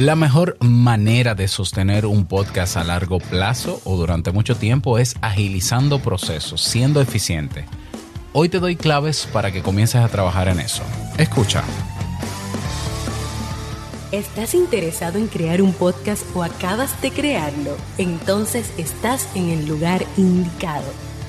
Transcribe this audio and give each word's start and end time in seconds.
La 0.00 0.16
mejor 0.16 0.56
manera 0.62 1.34
de 1.34 1.46
sostener 1.46 2.06
un 2.06 2.24
podcast 2.24 2.78
a 2.78 2.84
largo 2.84 3.18
plazo 3.18 3.82
o 3.84 3.98
durante 3.98 4.32
mucho 4.32 4.56
tiempo 4.56 4.96
es 4.96 5.14
agilizando 5.20 5.98
procesos, 5.98 6.62
siendo 6.62 7.02
eficiente. 7.02 7.66
Hoy 8.32 8.48
te 8.48 8.60
doy 8.60 8.76
claves 8.76 9.28
para 9.30 9.52
que 9.52 9.60
comiences 9.60 10.00
a 10.00 10.08
trabajar 10.08 10.48
en 10.48 10.60
eso. 10.60 10.82
Escucha. 11.18 11.62
¿Estás 14.10 14.54
interesado 14.54 15.18
en 15.18 15.26
crear 15.26 15.60
un 15.60 15.74
podcast 15.74 16.24
o 16.34 16.42
acabas 16.42 16.98
de 17.02 17.10
crearlo? 17.10 17.76
Entonces 17.98 18.72
estás 18.78 19.28
en 19.34 19.50
el 19.50 19.66
lugar 19.66 20.06
indicado 20.16 21.09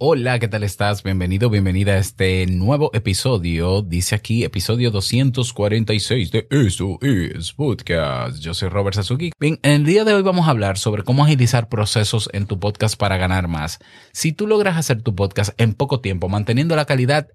Hola, 0.00 0.38
¿qué 0.38 0.46
tal 0.46 0.62
estás? 0.62 1.02
Bienvenido, 1.02 1.50
bienvenida 1.50 1.94
a 1.94 1.98
este 1.98 2.46
nuevo 2.46 2.92
episodio. 2.94 3.82
Dice 3.82 4.14
aquí 4.14 4.44
episodio 4.44 4.92
246 4.92 6.30
de 6.30 6.46
Eso 6.52 7.00
es 7.02 7.52
Podcast. 7.52 8.38
Yo 8.38 8.54
soy 8.54 8.68
Robert 8.68 8.94
Sasuki. 8.94 9.32
Bien, 9.40 9.58
en 9.64 9.72
el 9.72 9.84
día 9.84 10.04
de 10.04 10.14
hoy 10.14 10.22
vamos 10.22 10.46
a 10.46 10.50
hablar 10.50 10.78
sobre 10.78 11.02
cómo 11.02 11.24
agilizar 11.24 11.68
procesos 11.68 12.30
en 12.32 12.46
tu 12.46 12.60
podcast 12.60 12.96
para 12.96 13.16
ganar 13.16 13.48
más. 13.48 13.80
Si 14.12 14.30
tú 14.30 14.46
logras 14.46 14.76
hacer 14.76 15.02
tu 15.02 15.16
podcast 15.16 15.60
en 15.60 15.74
poco 15.74 16.00
tiempo, 16.00 16.28
manteniendo 16.28 16.76
la 16.76 16.84
calidad 16.84 17.26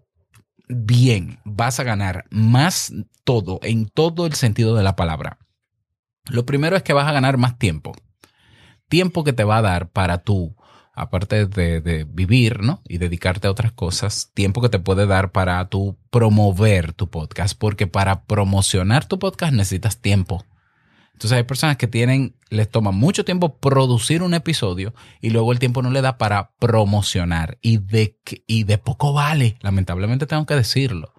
bien, 0.69 1.39
vas 1.43 1.81
a 1.81 1.83
ganar 1.83 2.23
más 2.29 2.93
todo, 3.25 3.59
en 3.63 3.89
todo 3.89 4.25
el 4.25 4.35
sentido 4.35 4.73
de 4.77 4.83
la 4.83 4.95
palabra. 4.95 5.37
Lo 6.29 6.45
primero 6.45 6.77
es 6.77 6.83
que 6.83 6.93
vas 6.93 7.09
a 7.09 7.13
ganar 7.13 7.37
más 7.37 7.57
tiempo. 7.57 7.91
Tiempo 8.87 9.25
que 9.25 9.33
te 9.33 9.43
va 9.43 9.57
a 9.57 9.61
dar 9.61 9.89
para 9.89 10.19
tú 10.19 10.55
aparte 10.93 11.47
de, 11.47 12.05
vivir, 12.07 12.61
¿no? 12.61 12.81
Y 12.87 12.99
dedicarte 12.99 13.47
a 13.47 13.51
otras 13.51 13.71
cosas, 13.71 14.31
tiempo 14.33 14.61
que 14.61 14.69
te 14.69 14.79
puede 14.79 15.07
dar 15.07 15.31
para 15.31 15.67
tú 15.67 15.97
promover 16.11 16.93
tu 16.93 17.09
podcast, 17.09 17.57
porque 17.57 17.87
para 17.87 18.23
promocionar 18.23 19.05
tu 19.05 19.19
podcast 19.19 19.53
necesitas 19.53 19.97
tiempo. 19.97 20.45
Entonces 21.13 21.37
hay 21.37 21.43
personas 21.43 21.77
que 21.77 21.87
tienen, 21.87 22.35
les 22.49 22.69
toma 22.69 22.91
mucho 22.91 23.25
tiempo 23.25 23.57
producir 23.57 24.23
un 24.23 24.33
episodio 24.33 24.93
y 25.21 25.29
luego 25.29 25.51
el 25.51 25.59
tiempo 25.59 25.81
no 25.81 25.89
le 25.89 26.01
da 26.01 26.17
para 26.17 26.51
promocionar 26.59 27.57
y 27.61 27.77
de, 27.77 28.17
y 28.47 28.63
de 28.63 28.77
poco 28.77 29.13
vale, 29.13 29.57
lamentablemente 29.61 30.25
tengo 30.25 30.45
que 30.45 30.55
decirlo. 30.55 31.13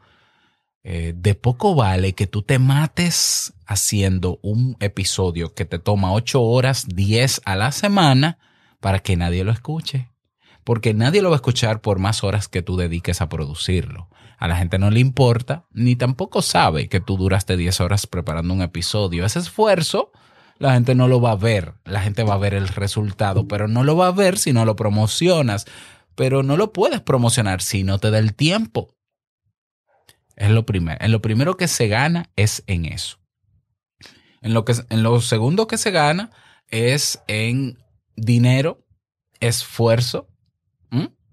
Eh, 0.86 1.14
de 1.16 1.34
poco 1.34 1.74
vale 1.74 2.12
que 2.12 2.26
tú 2.26 2.42
te 2.42 2.58
mates 2.58 3.54
haciendo 3.66 4.38
un 4.42 4.76
episodio 4.80 5.54
que 5.54 5.64
te 5.64 5.78
toma 5.78 6.12
8 6.12 6.42
horas, 6.42 6.86
10 6.86 7.40
a 7.46 7.56
la 7.56 7.72
semana, 7.72 8.38
para 8.84 8.98
que 8.98 9.16
nadie 9.16 9.44
lo 9.44 9.50
escuche. 9.50 10.10
Porque 10.62 10.92
nadie 10.92 11.22
lo 11.22 11.30
va 11.30 11.36
a 11.36 11.38
escuchar 11.40 11.80
por 11.80 11.98
más 11.98 12.22
horas 12.22 12.48
que 12.48 12.60
tú 12.60 12.76
dediques 12.76 13.22
a 13.22 13.30
producirlo. 13.30 14.10
A 14.36 14.46
la 14.46 14.58
gente 14.58 14.78
no 14.78 14.90
le 14.90 15.00
importa, 15.00 15.64
ni 15.70 15.96
tampoco 15.96 16.42
sabe 16.42 16.90
que 16.90 17.00
tú 17.00 17.16
duraste 17.16 17.56
10 17.56 17.80
horas 17.80 18.06
preparando 18.06 18.52
un 18.52 18.60
episodio. 18.60 19.24
Ese 19.24 19.38
esfuerzo, 19.38 20.12
la 20.58 20.74
gente 20.74 20.94
no 20.94 21.08
lo 21.08 21.18
va 21.22 21.30
a 21.30 21.36
ver. 21.36 21.72
La 21.86 22.02
gente 22.02 22.24
va 22.24 22.34
a 22.34 22.36
ver 22.36 22.52
el 22.52 22.68
resultado, 22.68 23.48
pero 23.48 23.68
no 23.68 23.84
lo 23.84 23.96
va 23.96 24.08
a 24.08 24.12
ver 24.12 24.36
si 24.36 24.52
no 24.52 24.66
lo 24.66 24.76
promocionas. 24.76 25.64
Pero 26.14 26.42
no 26.42 26.58
lo 26.58 26.74
puedes 26.74 27.00
promocionar 27.00 27.62
si 27.62 27.84
no 27.84 27.98
te 27.98 28.10
da 28.10 28.18
el 28.18 28.34
tiempo. 28.34 28.94
Es 30.36 30.50
lo 30.50 30.66
primero. 30.66 30.98
En 31.00 31.10
lo 31.10 31.22
primero 31.22 31.56
que 31.56 31.68
se 31.68 31.88
gana 31.88 32.28
es 32.36 32.62
en 32.66 32.84
eso. 32.84 33.16
En 34.42 34.52
lo, 34.52 34.66
que, 34.66 34.74
en 34.90 35.02
lo 35.02 35.22
segundo 35.22 35.66
que 35.68 35.78
se 35.78 35.90
gana 35.90 36.32
es 36.68 37.22
en 37.28 37.78
dinero, 38.16 38.84
esfuerzo, 39.40 40.28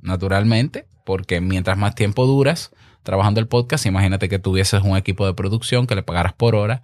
naturalmente, 0.01 0.87
porque 1.05 1.41
mientras 1.41 1.77
más 1.77 1.93
tiempo 1.95 2.25
duras 2.25 2.71
trabajando 3.03 3.39
el 3.39 3.47
podcast, 3.47 3.85
imagínate 3.85 4.29
que 4.29 4.39
tuvieses 4.39 4.81
un 4.81 4.97
equipo 4.97 5.25
de 5.25 5.33
producción 5.33 5.87
que 5.87 5.95
le 5.95 6.03
pagaras 6.03 6.33
por 6.33 6.55
hora 6.55 6.81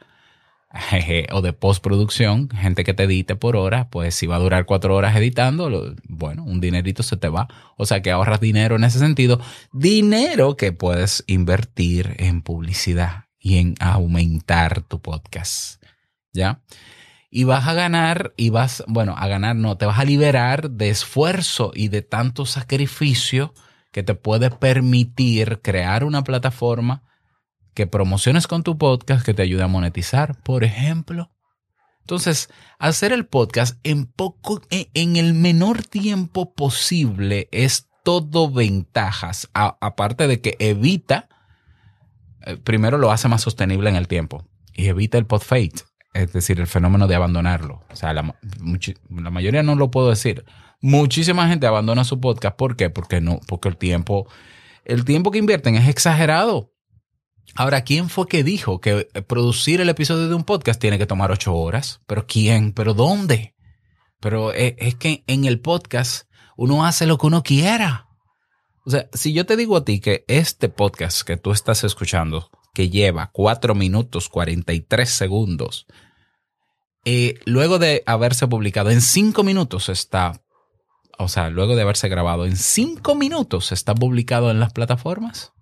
o 1.31 1.41
de 1.41 1.53
postproducción, 1.53 2.49
gente 2.49 2.83
que 2.83 2.93
te 2.93 3.03
edite 3.03 3.35
por 3.35 3.55
hora, 3.55 3.89
pues 3.89 4.15
si 4.15 4.27
va 4.27 4.35
a 4.35 4.39
durar 4.39 4.65
cuatro 4.65 4.95
horas 4.95 5.15
editando, 5.15 5.95
bueno, 6.03 6.43
un 6.43 6.59
dinerito 6.59 7.03
se 7.03 7.17
te 7.17 7.29
va. 7.29 7.47
O 7.77 7.85
sea 7.85 8.01
que 8.01 8.11
ahorras 8.11 8.39
dinero 8.39 8.75
en 8.75 8.83
ese 8.83 8.99
sentido, 8.99 9.39
dinero 9.71 10.57
que 10.57 10.71
puedes 10.71 11.23
invertir 11.27 12.15
en 12.17 12.41
publicidad 12.41 13.25
y 13.39 13.57
en 13.57 13.75
aumentar 13.79 14.81
tu 14.81 15.01
podcast. 15.01 15.81
¿Ya? 16.33 16.61
Y 17.29 17.43
vas 17.43 17.67
a 17.67 17.73
ganar 17.73 18.33
y 18.37 18.49
vas, 18.49 18.83
bueno, 18.87 19.15
a 19.17 19.27
ganar 19.27 19.55
no, 19.55 19.77
te 19.77 19.85
vas 19.85 19.99
a 19.99 20.05
liberar 20.05 20.71
de 20.71 20.89
esfuerzo 20.89 21.71
y 21.73 21.89
de 21.89 22.01
tanto 22.01 22.45
sacrificio 22.45 23.53
que 23.91 24.03
te 24.03 24.15
puede 24.15 24.49
permitir 24.49 25.61
crear 25.61 26.03
una 26.03 26.23
plataforma 26.23 27.03
que 27.73 27.87
promociones 27.87 28.47
con 28.47 28.63
tu 28.63 28.77
podcast 28.77 29.25
que 29.25 29.33
te 29.33 29.43
ayude 29.43 29.63
a 29.63 29.67
monetizar, 29.67 30.41
por 30.41 30.63
ejemplo. 30.63 31.31
Entonces, 32.01 32.49
hacer 32.79 33.11
el 33.11 33.25
podcast 33.25 33.77
en 33.83 34.05
poco, 34.05 34.61
en 34.69 35.15
el 35.17 35.33
menor 35.33 35.83
tiempo 35.83 36.53
posible 36.53 37.49
es 37.51 37.89
todo 38.03 38.49
ventajas, 38.49 39.49
aparte 39.53 40.27
de 40.27 40.39
que 40.39 40.55
evita, 40.59 41.27
eh, 42.45 42.55
primero 42.55 42.97
lo 42.97 43.11
hace 43.11 43.27
más 43.27 43.41
sostenible 43.41 43.89
en 43.89 43.97
el 43.97 44.07
tiempo 44.07 44.47
y 44.73 44.87
evita 44.87 45.17
el 45.17 45.25
pod 45.25 45.41
fade 45.41 45.73
es 46.17 46.33
decir, 46.33 46.59
el 46.59 46.67
fenómeno 46.67 47.07
de 47.07 47.15
abandonarlo. 47.15 47.83
O 47.91 47.95
sea, 47.95 48.13
la, 48.13 48.35
mayoría 49.09 49.63
no 49.63 49.75
lo 49.75 49.91
puedo 49.91 50.09
decir. 50.09 50.45
Muchísima 50.81 51.47
gente 51.47 51.67
abandona 51.67 52.03
su 52.03 52.19
podcast. 52.19 52.57
¿Por 52.57 52.75
qué? 52.75 52.89
Porque 52.89 53.21
no, 53.21 53.39
porque 53.47 53.69
el 53.69 53.77
tiempo, 53.77 54.27
el 54.85 55.05
tiempo 55.05 55.31
que 55.31 55.39
invierten 55.39 55.75
es 55.75 55.87
exagerado. 55.87 56.73
Ahora, 57.55 57.81
¿quién 57.81 58.09
fue 58.09 58.27
que 58.27 58.43
dijo 58.43 58.81
que 58.81 59.07
producir 59.27 59.81
el 59.81 59.89
episodio 59.89 60.27
de 60.27 60.35
un 60.35 60.43
podcast 60.43 60.79
tiene 60.79 60.97
que 60.97 61.05
tomar 61.05 61.31
ocho 61.31 61.55
horas? 61.55 62.01
¿Pero 62.07 62.25
quién? 62.27 62.73
¿Pero 62.73 62.93
dónde? 62.93 63.55
Pero 64.19 64.51
es, 64.51 64.73
es 64.77 64.95
que 64.95 65.23
en 65.27 65.45
el 65.45 65.59
podcast 65.59 66.27
uno 66.55 66.85
hace 66.85 67.05
lo 67.05 67.17
que 67.17 67.27
uno 67.27 67.43
quiera. 67.43 68.07
O 68.85 68.89
sea, 68.89 69.09
si 69.13 69.33
yo 69.33 69.45
te 69.45 69.57
digo 69.57 69.77
a 69.77 69.85
ti 69.85 69.99
que 69.99 70.23
este 70.27 70.69
podcast 70.69 71.21
que 71.21 71.37
tú 71.37 71.51
estás 71.51 71.83
escuchando, 71.83 72.49
que 72.73 72.89
lleva 72.89 73.31
cuatro 73.33 73.75
minutos 73.75 74.29
43 74.29 75.09
segundos, 75.09 75.87
luego 77.45 77.79
de 77.79 78.03
haberse 78.05 78.47
publicado 78.47 78.91
en 78.91 79.01
cinco 79.01 79.43
minutos 79.43 79.89
está, 79.89 80.41
o 81.17 81.27
sea, 81.27 81.49
luego 81.49 81.75
de 81.75 81.83
haberse 81.83 82.09
grabado 82.09 82.45
en 82.45 82.55
cinco 82.55 83.15
minutos 83.15 83.71
está 83.71 83.95
publicado 83.95 84.51
en 84.51 84.59
las 84.59 84.73
plataformas. 84.73 85.53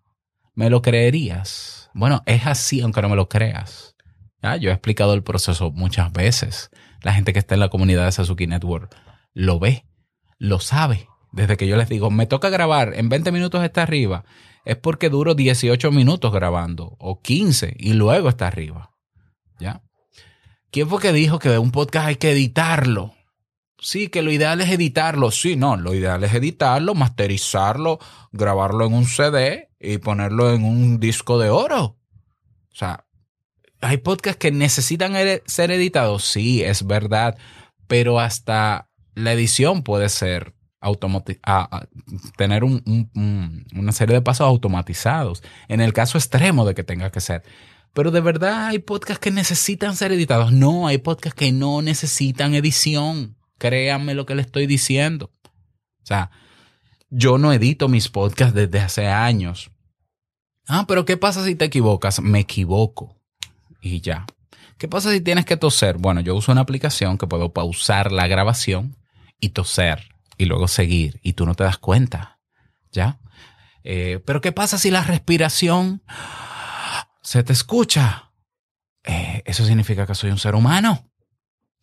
¿Me 0.54 0.70
lo 0.70 0.82
creerías? 0.82 1.90
Bueno, 1.94 2.24
es 2.26 2.46
así, 2.48 2.82
aunque 2.82 3.02
no 3.02 3.10
me 3.10 3.16
lo 3.16 3.30
creas. 3.30 3.96
Yo 4.60 4.70
he 4.70 4.74
explicado 4.74 5.14
el 5.16 5.24
proceso 5.24 5.72
muchas 5.72 6.12
veces. 6.14 6.70
La 7.02 7.14
gente 7.14 7.34
que 7.34 7.40
está 7.40 7.56
en 7.56 7.60
la 7.60 7.70
comunidad 7.70 8.06
de 8.06 8.12
Sasuki 8.12 8.48
Network 8.48 8.96
lo 9.34 9.60
ve, 9.60 9.86
lo 10.38 10.60
sabe. 10.60 11.08
Desde 11.32 11.58
que 11.58 11.68
yo 11.68 11.76
les 11.76 11.90
digo, 11.90 12.12
me 12.12 12.28
toca 12.28 12.50
grabar, 12.50 12.94
en 12.96 13.10
20 13.10 13.32
minutos 13.32 13.64
está 13.64 13.84
arriba, 13.84 14.24
es 14.64 14.78
porque 14.78 15.10
duro 15.10 15.36
18 15.36 15.92
minutos 15.92 16.32
grabando 16.32 16.96
o 17.00 17.22
15 17.22 17.76
y 17.78 17.94
luego 17.94 18.30
está 18.30 18.48
arriba. 18.48 18.92
¿Ya? 19.60 19.82
¿Quién 20.72 20.90
fue 20.90 21.02
que 21.02 21.14
dijo 21.14 21.40
que 21.40 21.58
un 21.58 21.72
podcast 21.72 22.08
hay 22.08 22.16
que 22.16 22.32
editarlo? 22.32 23.14
Sí, 23.80 24.08
que 24.08 24.22
lo 24.22 24.32
ideal 24.32 24.62
es 24.62 24.70
editarlo. 24.70 25.32
Sí, 25.32 25.56
no, 25.56 25.78
lo 25.78 25.94
ideal 25.94 26.24
es 26.24 26.34
editarlo, 26.34 26.96
masterizarlo, 26.96 28.00
grabarlo 28.32 28.86
en 28.86 28.94
un 28.94 29.06
CD 29.06 29.70
y 29.80 30.00
ponerlo 30.00 30.54
en 30.54 30.64
un 30.64 31.00
disco 31.00 31.38
de 31.38 31.50
oro. 31.50 31.84
O 31.84 32.76
sea, 32.76 33.06
¿hay 33.82 33.98
podcasts 33.98 34.40
que 34.40 34.52
necesitan 34.52 35.14
ser 35.46 35.72
editados? 35.72 36.26
Sí, 36.26 36.64
es 36.64 36.88
verdad, 36.88 37.38
pero 37.88 38.20
hasta 38.20 38.90
la 39.14 39.34
edición 39.34 39.84
puede 39.84 40.10
ser 40.10 40.56
tener 42.38 42.64
una 42.64 43.92
serie 43.92 44.16
de 44.16 44.22
pasos 44.22 44.48
automatizados. 44.48 45.42
En 45.68 45.82
el 45.82 45.94
caso 45.94 46.18
extremo 46.18 46.66
de 46.66 46.76
que 46.76 46.84
tenga 46.84 47.12
que 47.12 47.22
ser. 47.22 47.44
Pero 47.96 48.12
de 48.12 48.20
verdad 48.20 48.68
hay 48.68 48.80
podcasts 48.80 49.22
que 49.22 49.32
necesitan 49.32 49.96
ser 49.96 50.12
editados. 50.12 50.52
No, 50.52 50.86
hay 50.86 50.98
podcasts 50.98 51.40
que 51.40 51.54
no 51.54 51.82
necesitan 51.82 52.54
edición. 52.54 53.38
Créanme 53.58 54.14
lo 54.16 54.26
que 54.26 54.36
le 54.36 54.42
estoy 54.42 54.68
diciendo. 54.68 55.32
O 55.46 56.06
sea, 56.06 56.30
yo 57.10 57.38
no 57.38 57.54
edito 57.54 57.88
mis 57.88 58.10
podcasts 58.10 58.54
desde 58.54 58.82
hace 58.82 59.08
años. 59.08 59.72
Ah, 60.68 60.84
pero 60.90 61.06
¿qué 61.06 61.16
pasa 61.16 61.46
si 61.46 61.56
te 61.56 61.64
equivocas? 61.64 62.20
Me 62.20 62.42
equivoco. 62.42 63.16
Y 63.82 64.02
ya. 64.02 64.26
¿Qué 64.78 64.90
pasa 64.90 65.14
si 65.14 65.22
tienes 65.22 65.46
que 65.46 65.56
toser? 65.56 65.98
Bueno, 65.98 66.20
yo 66.20 66.36
uso 66.36 66.52
una 66.52 66.62
aplicación 66.62 67.18
que 67.18 67.28
puedo 67.28 67.54
pausar 67.54 68.12
la 68.12 68.28
grabación 68.28 68.98
y 69.40 69.50
toser 69.50 70.10
y 70.38 70.46
luego 70.46 70.68
seguir 70.68 71.22
y 71.24 71.32
tú 71.32 71.46
no 71.46 71.56
te 71.56 71.64
das 71.64 71.78
cuenta. 71.78 72.42
¿Ya? 72.92 73.20
Eh, 73.86 74.20
pero 74.26 74.42
¿qué 74.42 74.52
pasa 74.52 74.78
si 74.78 74.92
la 74.92 75.02
respiración 75.02 76.02
se 77.36 77.44
te 77.44 77.52
escucha? 77.52 78.32
Eh, 79.04 79.44
eso 79.44 79.66
significa 79.66 80.08
que 80.08 80.16
soy 80.16 80.32
un 80.32 80.38
ser 80.38 80.56
humano. 80.56 81.12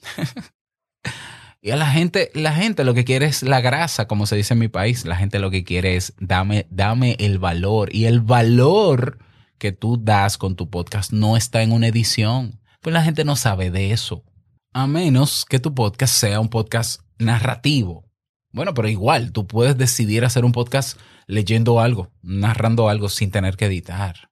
y 1.60 1.72
a 1.72 1.76
la 1.76 1.90
gente, 1.90 2.30
la 2.32 2.54
gente 2.54 2.84
lo 2.84 2.94
que 2.94 3.04
quiere 3.04 3.26
es 3.26 3.42
la 3.42 3.60
grasa, 3.60 4.08
como 4.08 4.24
se 4.24 4.34
dice 4.34 4.54
en 4.54 4.60
mi 4.60 4.68
país. 4.68 5.04
La 5.04 5.14
gente 5.14 5.38
lo 5.40 5.50
que 5.50 5.62
quiere 5.62 5.96
es 5.96 6.14
dame, 6.18 6.66
dame 6.70 7.16
el 7.18 7.38
valor. 7.38 7.94
Y 7.94 8.06
el 8.06 8.22
valor 8.22 9.18
que 9.58 9.72
tú 9.72 9.98
das 10.02 10.38
con 10.38 10.56
tu 10.56 10.70
podcast 10.70 11.12
no 11.12 11.36
está 11.36 11.60
en 11.60 11.72
una 11.72 11.88
edición. 11.88 12.58
Pues 12.80 12.94
la 12.94 13.02
gente 13.02 13.26
no 13.26 13.36
sabe 13.36 13.70
de 13.70 13.92
eso. 13.92 14.24
A 14.72 14.86
menos 14.86 15.44
que 15.44 15.58
tu 15.58 15.74
podcast 15.74 16.14
sea 16.14 16.40
un 16.40 16.48
podcast 16.48 17.02
narrativo. 17.18 18.10
Bueno, 18.54 18.72
pero 18.72 18.88
igual, 18.88 19.32
tú 19.32 19.46
puedes 19.46 19.76
decidir 19.76 20.24
hacer 20.24 20.46
un 20.46 20.52
podcast 20.52 20.98
leyendo 21.26 21.78
algo, 21.78 22.10
narrando 22.22 22.88
algo 22.88 23.10
sin 23.10 23.30
tener 23.30 23.58
que 23.58 23.66
editar. 23.66 24.31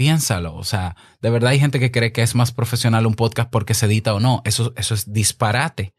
Piénsalo, 0.00 0.54
o 0.54 0.64
sea, 0.64 0.96
de 1.20 1.28
verdad 1.28 1.50
hay 1.50 1.60
gente 1.60 1.78
que 1.78 1.90
cree 1.90 2.10
que 2.10 2.22
es 2.22 2.34
más 2.34 2.52
profesional 2.52 3.04
un 3.04 3.12
podcast 3.12 3.50
porque 3.50 3.74
se 3.74 3.84
edita 3.84 4.14
o 4.14 4.18
no. 4.18 4.40
Eso, 4.46 4.72
eso 4.78 4.94
es 4.94 5.12
disparate. 5.12 5.92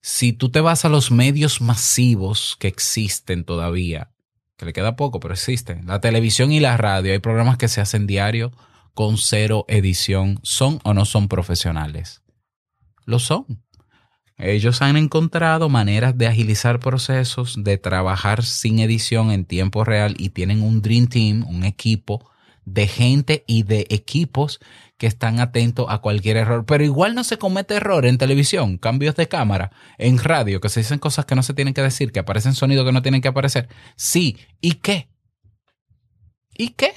Si 0.00 0.32
tú 0.32 0.48
te 0.52 0.60
vas 0.60 0.84
a 0.84 0.88
los 0.88 1.10
medios 1.10 1.60
masivos 1.60 2.56
que 2.60 2.68
existen 2.68 3.42
todavía, 3.42 4.12
que 4.56 4.66
le 4.66 4.72
queda 4.72 4.94
poco, 4.94 5.18
pero 5.18 5.34
existen, 5.34 5.84
la 5.88 6.00
televisión 6.00 6.52
y 6.52 6.60
la 6.60 6.76
radio, 6.76 7.10
hay 7.10 7.18
programas 7.18 7.58
que 7.58 7.66
se 7.66 7.80
hacen 7.80 8.06
diario 8.06 8.52
con 8.94 9.18
cero 9.18 9.64
edición, 9.66 10.38
¿son 10.44 10.78
o 10.84 10.94
no 10.94 11.04
son 11.04 11.26
profesionales? 11.26 12.22
Lo 13.06 13.18
son. 13.18 13.44
Ellos 14.38 14.82
han 14.82 14.96
encontrado 14.96 15.68
maneras 15.68 16.16
de 16.16 16.28
agilizar 16.28 16.78
procesos, 16.78 17.56
de 17.64 17.76
trabajar 17.76 18.44
sin 18.44 18.78
edición 18.78 19.32
en 19.32 19.46
tiempo 19.46 19.82
real 19.82 20.14
y 20.16 20.28
tienen 20.28 20.62
un 20.62 20.80
Dream 20.80 21.08
Team, 21.08 21.44
un 21.48 21.64
equipo 21.64 22.30
de 22.72 22.86
gente 22.86 23.44
y 23.46 23.64
de 23.64 23.86
equipos 23.90 24.60
que 24.96 25.06
están 25.06 25.40
atentos 25.40 25.86
a 25.88 25.98
cualquier 25.98 26.36
error. 26.36 26.64
Pero 26.66 26.84
igual 26.84 27.14
no 27.14 27.24
se 27.24 27.38
comete 27.38 27.74
error 27.74 28.06
en 28.06 28.18
televisión, 28.18 28.78
cambios 28.78 29.16
de 29.16 29.28
cámara, 29.28 29.72
en 29.98 30.18
radio, 30.18 30.60
que 30.60 30.68
se 30.68 30.80
dicen 30.80 30.98
cosas 30.98 31.24
que 31.24 31.34
no 31.34 31.42
se 31.42 31.54
tienen 31.54 31.74
que 31.74 31.82
decir, 31.82 32.12
que 32.12 32.20
aparecen 32.20 32.54
sonidos 32.54 32.84
que 32.84 32.92
no 32.92 33.02
tienen 33.02 33.22
que 33.22 33.28
aparecer. 33.28 33.68
Sí, 33.96 34.36
¿y 34.60 34.74
qué? 34.74 35.08
¿Y 36.56 36.70
qué? 36.70 36.92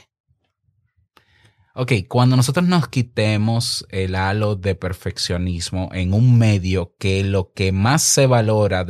Ok, 1.76 1.92
cuando 2.08 2.36
nosotros 2.36 2.68
nos 2.68 2.88
quitemos 2.88 3.88
el 3.90 4.16
halo 4.16 4.56
de 4.56 4.76
perfeccionismo 4.76 5.90
en 5.94 6.14
un 6.14 6.38
medio 6.38 6.96
que 7.00 7.24
lo 7.24 7.52
que 7.52 7.72
más 7.72 8.04
se 8.04 8.28
valora, 8.28 8.86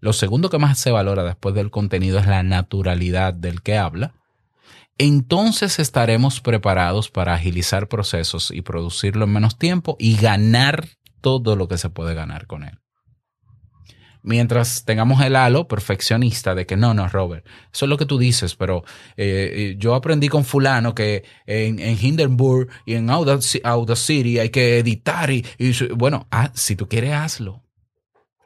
lo 0.00 0.12
segundo 0.12 0.50
que 0.50 0.58
más 0.58 0.78
se 0.78 0.90
valora 0.90 1.22
después 1.22 1.54
del 1.54 1.70
contenido 1.70 2.18
es 2.18 2.26
la 2.26 2.42
naturalidad 2.42 3.34
del 3.34 3.62
que 3.62 3.78
habla, 3.78 4.17
entonces 4.98 5.78
estaremos 5.78 6.40
preparados 6.40 7.10
para 7.10 7.34
agilizar 7.34 7.88
procesos 7.88 8.50
y 8.50 8.62
producirlo 8.62 9.24
en 9.24 9.32
menos 9.32 9.56
tiempo 9.56 9.96
y 9.98 10.16
ganar 10.16 10.88
todo 11.20 11.56
lo 11.56 11.68
que 11.68 11.78
se 11.78 11.90
puede 11.90 12.14
ganar 12.14 12.46
con 12.46 12.64
él 12.64 12.78
mientras 14.22 14.84
tengamos 14.84 15.22
el 15.22 15.36
halo 15.36 15.68
perfeccionista 15.68 16.54
de 16.54 16.66
que 16.66 16.76
no, 16.76 16.94
no, 16.94 17.08
Robert, 17.08 17.46
eso 17.72 17.86
es 17.86 17.88
lo 17.88 17.96
que 17.96 18.06
tú 18.06 18.18
dices, 18.18 18.54
pero 18.56 18.84
eh, 19.16 19.50
eh, 19.54 19.76
yo 19.78 19.94
aprendí 19.94 20.28
con 20.28 20.44
fulano 20.44 20.94
que 20.94 21.24
en, 21.46 21.78
Hindenburg 21.80 22.68
y 22.84 22.94
en 22.94 23.08
Audacity 23.10 24.38
hay 24.38 24.50
que 24.50 24.78
editar 24.78 25.30
y, 25.30 25.44
bueno, 25.94 26.26
ah, 26.30 26.50
si 26.54 26.76
tú 26.76 26.88
quieres, 26.88 27.14
hazlo. 27.14 27.62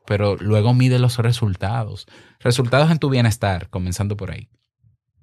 Pero 0.06 0.36
luego 0.36 0.74
mide 0.74 0.98
los 0.98 1.18
resultados. 1.18 2.06
Resultados 2.40 2.90
en 2.90 2.98
tu 2.98 3.08
bienestar, 3.08 3.68
comenzando 3.68 4.16
por 4.16 4.30
ahí. 4.32 4.48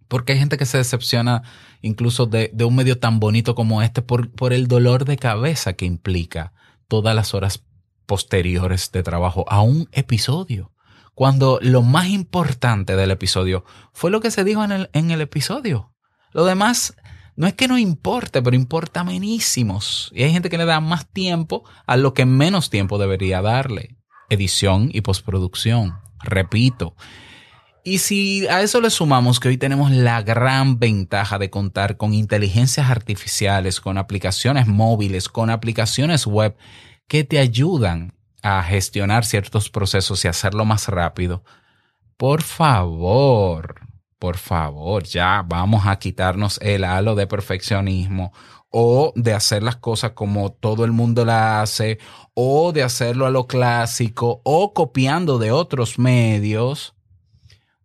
Porque 0.10 0.34
hay 0.34 0.40
gente 0.40 0.58
que 0.58 0.66
se 0.66 0.80
decepciona 0.80 1.44
incluso 1.82 2.26
de, 2.26 2.52
un 2.66 2.76
medio 2.76 3.00
tan 3.00 3.22
bonito 3.22 3.56
como 3.56 3.82
este 3.82 4.02
por, 4.02 4.52
el 4.52 4.68
dolor 4.68 5.06
de 5.06 5.16
cabeza 5.16 5.74
que 5.74 5.86
implica 5.86 6.52
todas 6.90 7.16
las 7.16 7.34
horas 7.34 7.64
posteriores 8.06 8.92
de 8.92 9.04
trabajo 9.04 9.46
a 9.48 9.62
un 9.62 9.88
episodio. 9.92 10.74
Cuando 11.14 11.60
lo 11.62 11.84
más 11.84 12.08
importante 12.08 12.96
del 12.96 13.12
episodio 13.12 13.64
fue 13.94 14.10
lo 14.10 14.20
que 14.20 14.32
se 14.32 14.44
dijo 14.44 14.64
en 14.64 14.72
el, 14.72 14.90
en 14.94 15.12
el 15.12 15.22
episodio. 15.22 15.94
Lo 16.32 16.44
demás 16.44 16.96
no 17.36 17.46
es 17.46 17.54
que 17.54 17.68
no 17.68 17.78
importe, 17.78 18.42
pero 18.42 18.56
importa 18.56 19.04
menísimos. 19.04 20.12
Y 20.14 20.24
hay 20.24 20.32
gente 20.32 20.50
que 20.50 20.58
le 20.58 20.66
da 20.66 20.80
más 20.80 21.08
tiempo 21.08 21.64
a 21.86 21.98
lo 21.98 22.16
que 22.16 22.26
menos 22.26 22.72
tiempo 22.72 22.98
debería 22.98 23.44
darle. 23.44 23.96
Edición 24.30 24.90
y 24.92 25.02
postproducción. 25.02 26.00
Repito. 26.24 26.96
Y 27.84 28.00
si 28.00 28.48
a 28.48 28.62
eso 28.62 28.82
le 28.82 28.90
sumamos 28.90 29.40
que 29.40 29.48
hoy 29.48 29.58
tenemos 29.58 29.92
la 29.92 30.22
gran 30.22 30.80
ventaja 30.80 31.40
de 31.40 31.50
contar 31.50 31.98
con 31.98 32.14
inteligencias 32.14 32.90
artificiales, 32.90 33.80
con 33.80 33.98
aplicaciones 33.98 34.68
móviles, 34.68 35.30
con 35.30 35.50
aplicaciones 35.50 36.28
web 36.28 36.56
que 37.08 37.24
te 37.24 37.40
ayudan 37.40 38.14
a 38.42 38.62
gestionar 38.64 39.26
ciertos 39.26 39.70
procesos 39.70 40.24
y 40.24 40.28
hacerlo 40.28 40.66
más 40.66 40.88
rápido, 40.88 41.44
por 42.18 42.44
favor, 42.44 43.82
por 44.20 44.38
favor, 44.38 45.04
ya 45.04 45.44
vamos 45.48 45.86
a 45.86 45.98
quitarnos 45.98 46.60
el 46.62 46.84
halo 46.84 47.16
de 47.16 47.28
perfeccionismo 47.28 48.34
o 48.70 49.14
de 49.16 49.34
hacer 49.34 49.64
las 49.64 49.78
cosas 49.78 50.12
como 50.12 50.52
todo 50.52 50.86
el 50.86 50.92
mundo 50.92 51.26
la 51.26 51.62
hace 51.62 51.98
o 52.34 52.72
de 52.72 52.84
hacerlo 52.84 53.26
a 53.26 53.32
lo 53.32 53.48
clásico 53.48 54.42
o 54.44 54.74
copiando 54.74 55.40
de 55.40 55.52
otros 55.52 55.98
medios 55.98 56.94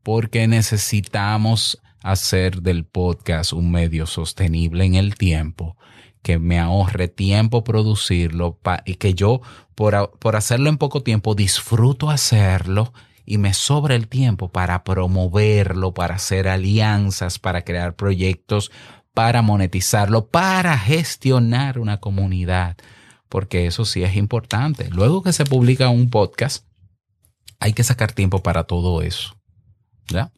porque 0.04 0.46
necesitamos 0.46 1.80
hacer 2.02 2.62
del 2.62 2.84
podcast 2.84 3.52
un 3.52 3.72
medio 3.72 4.06
sostenible 4.06 4.84
en 4.84 4.94
el 4.94 5.16
tiempo 5.16 5.76
que 6.22 6.38
me 6.38 6.60
ahorre 6.60 7.08
tiempo 7.08 7.64
producirlo 7.64 8.60
y 8.84 8.94
que 8.94 9.14
yo 9.14 9.40
por, 9.74 10.16
por 10.18 10.36
hacerlo 10.36 10.68
en 10.68 10.78
poco 10.78 11.02
tiempo 11.02 11.34
disfruto 11.34 12.10
hacerlo 12.10 12.92
y 13.26 13.38
me 13.38 13.54
sobra 13.54 13.94
el 13.94 14.06
tiempo 14.06 14.50
para 14.52 14.84
promoverlo, 14.84 15.94
para 15.94 16.16
hacer 16.16 16.48
alianzas, 16.48 17.38
para 17.38 17.62
crear 17.62 17.96
proyectos, 17.96 18.70
para 19.14 19.42
monetizarlo, 19.42 20.26
para 20.26 20.78
gestionar 20.78 21.78
una 21.78 22.00
comunidad, 22.00 22.76
porque 23.30 23.66
eso 23.66 23.84
sí 23.86 24.02
es 24.02 24.16
importante. 24.16 24.90
Luego 24.90 25.22
que 25.22 25.32
se 25.32 25.44
publica 25.44 25.88
un 25.88 26.10
podcast, 26.10 26.66
hay 27.60 27.72
que 27.72 27.84
sacar 27.84 28.12
tiempo 28.12 28.42
para 28.42 28.64
todo 28.64 29.00
eso. 29.00 29.34
¿Ya? 30.08 30.32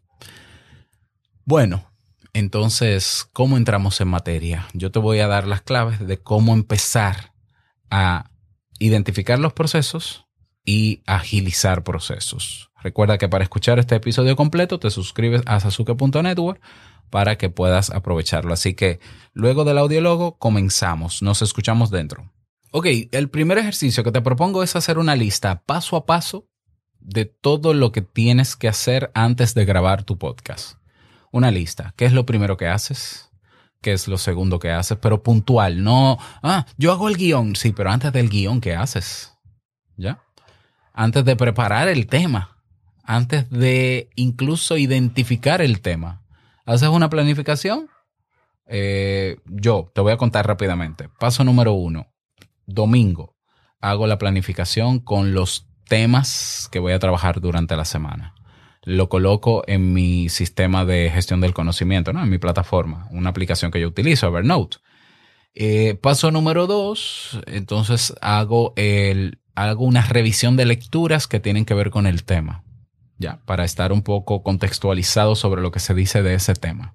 Bueno, 1.45 1.91
entonces, 2.33 3.29
¿cómo 3.33 3.57
entramos 3.57 4.01
en 4.01 4.09
materia? 4.09 4.67
Yo 4.75 4.91
te 4.91 4.99
voy 4.99 5.21
a 5.21 5.27
dar 5.27 5.47
las 5.47 5.63
claves 5.63 6.07
de 6.07 6.19
cómo 6.19 6.53
empezar 6.53 7.33
a 7.91 8.31
identificar 8.79 9.39
los 9.39 9.53
procesos 9.53 10.27
y 10.65 11.03
agilizar 11.07 11.83
procesos. 11.83 12.71
Recuerda 12.83 13.19
que 13.19 13.29
para 13.29 13.45
escuchar 13.45 13.79
este 13.79 13.95
episodio 13.95 14.37
completo 14.37 14.79
te 14.79 14.91
suscribes 14.91 15.43
a 15.47 15.61
sasuke.network 15.61 16.61
para 17.11 17.39
que 17.39 17.49
puedas 17.49 17.91
aprovecharlo. 17.91 18.53
Así 18.53 18.75
que 18.75 19.01
luego 19.33 19.65
del 19.65 19.79
audiólogo 19.79 20.37
comenzamos. 20.39 21.23
Nos 21.23 21.41
escuchamos 21.43 21.91
dentro. 21.91 22.33
Ok, 22.73 22.87
el 23.13 23.31
primer 23.31 23.59
ejercicio 23.59 24.05
que 24.05 24.13
te 24.13 24.21
propongo 24.21 24.63
es 24.63 24.77
hacer 24.77 24.99
una 24.99 25.17
lista 25.17 25.63
paso 25.65 25.97
a 25.97 26.05
paso 26.05 26.49
de 27.07 27.25
todo 27.25 27.73
lo 27.73 27.93
que 27.93 28.03
tienes 28.03 28.57
que 28.57 28.69
hacer 28.69 29.11
antes 29.15 29.55
de 29.55 29.65
grabar 29.65 30.05
tu 30.05 30.19
podcast 30.19 30.77
una 31.37 31.51
lista. 31.51 31.93
¿Qué 31.97 32.07
es 32.07 32.13
lo 32.13 32.25
primero 32.27 32.57
que 32.57 32.67
haces? 32.67 33.31
¿Qué 33.83 33.93
es 33.93 34.09
lo 34.09 34.19
segundo 34.19 34.59
que 34.59 34.71
haces? 34.71 34.99
Pero 35.01 35.23
puntual, 35.23 35.85
no, 35.85 36.19
ah, 36.43 36.67
yo 36.79 36.93
hago 36.93 37.09
el 37.09 37.17
guion, 37.17 37.57
sí, 37.57 37.73
pero 37.73 37.91
antes 37.91 38.13
del 38.13 38.31
guion, 38.31 38.61
¿qué 38.61 38.75
haces? 38.75 39.35
¿Ya? 39.97 40.23
Antes 40.93 41.25
de 41.25 41.37
preparar 41.37 41.89
el 41.89 42.07
tema, 42.07 42.57
antes 43.05 43.51
de 43.51 44.09
incluso 44.17 44.77
identificar 44.79 45.61
el 45.61 45.81
tema. 45.83 46.23
¿Haces 46.65 46.89
una 46.89 47.11
planificación? 47.11 47.89
Eh, 48.67 49.37
yo 49.45 49.91
te 49.95 50.01
voy 50.01 50.13
a 50.13 50.17
contar 50.17 50.47
rápidamente. 50.47 51.09
Paso 51.21 51.45
número 51.45 51.75
uno, 51.75 52.09
domingo, 52.65 53.37
hago 53.81 54.07
la 54.07 54.19
planificación 54.19 54.99
con 54.99 55.35
los 55.35 55.69
temas 55.89 56.69
que 56.71 56.79
voy 56.79 56.93
a 56.93 56.99
trabajar 56.99 57.41
durante 57.41 57.77
la 57.77 57.85
semana 57.85 58.35
lo 58.87 59.09
coloco 59.09 59.65
en 59.67 59.93
mi 59.93 60.29
sistema 60.29 60.85
de 60.85 61.11
gestión 61.13 61.41
del 61.41 61.53
conocimiento, 61.53 62.13
¿no? 62.13 62.23
en 62.23 62.31
mi 62.31 62.39
plataforma, 62.39 63.09
una 63.11 63.31
aplicación 63.31 63.73
que 63.73 63.81
yo 63.81 63.89
utilizo, 63.89 64.29
Evernote. 64.29 64.77
Eh, 65.55 65.99
paso 66.01 66.31
número 66.31 66.69
dos, 66.69 67.41
entonces 67.47 68.15
hago, 68.21 68.75
el, 68.77 69.41
hago 69.57 69.85
una 69.85 70.03
revisión 70.03 70.57
de 70.57 70.67
lecturas 70.67 71.27
que 71.27 71.41
tienen 71.41 71.65
que 71.65 71.75
ver 71.75 71.91
con 71.91 72.07
el 72.07 72.23
tema, 72.23 72.63
ya, 73.19 73.41
para 73.45 73.65
estar 73.65 73.93
un 73.93 74.03
poco 74.03 74.45
contextualizado 74.45 75.35
sobre 75.35 75.63
lo 75.63 75.73
que 75.73 75.81
se 75.81 75.93
dice 75.93 76.23
de 76.23 76.35
ese 76.35 76.55
tema. 76.55 76.95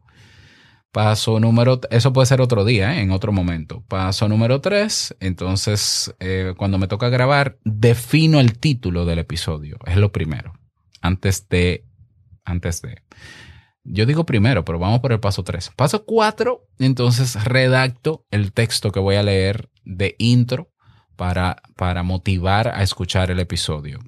Paso 0.91 1.39
número, 1.39 1.79
eso 1.89 2.11
puede 2.11 2.25
ser 2.25 2.41
otro 2.41 2.65
día, 2.65 2.97
¿eh? 2.97 3.01
en 3.01 3.11
otro 3.11 3.31
momento. 3.31 3.81
Paso 3.87 4.27
número 4.27 4.59
tres, 4.59 5.15
entonces 5.21 6.13
eh, 6.19 6.53
cuando 6.57 6.77
me 6.77 6.89
toca 6.89 7.07
grabar, 7.07 7.57
defino 7.63 8.41
el 8.41 8.59
título 8.59 9.05
del 9.05 9.19
episodio. 9.19 9.77
Es 9.85 9.95
lo 9.95 10.11
primero. 10.11 10.53
Antes 11.01 11.47
de, 11.47 11.85
antes 12.43 12.81
de. 12.81 13.01
Yo 13.85 14.05
digo 14.05 14.25
primero, 14.25 14.65
pero 14.65 14.79
vamos 14.79 14.99
por 14.99 15.13
el 15.13 15.21
paso 15.21 15.43
tres. 15.43 15.71
Paso 15.75 16.03
cuatro, 16.05 16.67
entonces 16.77 17.41
redacto 17.45 18.25
el 18.29 18.51
texto 18.51 18.91
que 18.91 18.99
voy 18.99 19.15
a 19.15 19.23
leer 19.23 19.69
de 19.85 20.15
intro 20.19 20.71
para, 21.15 21.61
para 21.77 22.03
motivar 22.03 22.67
a 22.67 22.83
escuchar 22.83 23.31
el 23.31 23.39
episodio. 23.39 23.99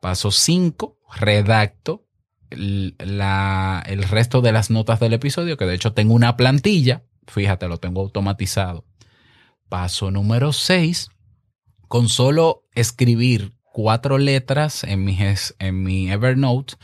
Paso 0.00 0.32
cinco, 0.32 0.98
redacto 1.14 2.05
el 2.50 4.02
resto 4.10 4.40
de 4.40 4.52
las 4.52 4.70
notas 4.70 5.00
del 5.00 5.12
episodio, 5.12 5.56
que 5.56 5.66
de 5.66 5.74
hecho 5.74 5.92
tengo 5.92 6.14
una 6.14 6.36
plantilla, 6.36 7.04
fíjate, 7.26 7.68
lo 7.68 7.78
tengo 7.78 8.00
automatizado. 8.00 8.84
Paso 9.68 10.10
número 10.10 10.52
6, 10.52 11.08
con 11.88 12.08
solo 12.08 12.64
escribir 12.74 13.54
cuatro 13.72 14.18
letras 14.18 14.84
en 14.84 15.04
mi, 15.04 15.18
en 15.58 15.82
mi 15.82 16.10
Evernote, 16.10 16.74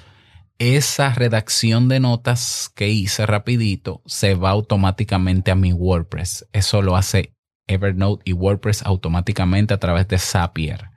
esa 0.59 1.12
redacción 1.12 1.88
de 1.88 1.99
notas 2.00 2.71
que 2.75 2.88
hice 2.88 3.26
rapidito 3.26 4.02
se 4.07 4.35
va 4.35 4.50
automáticamente 4.50 5.50
a 5.50 5.57
mi 5.57 5.73
WordPress. 5.73 6.47
Eso 6.52 6.83
lo 6.83 6.97
hace 6.97 7.35
Evernote 7.66 8.23
y 8.25 8.33
WordPress 8.33 8.83
automáticamente 8.83 9.75
a 9.75 9.78
través 9.78 10.07
de 10.09 10.19
Zapier. 10.19 10.92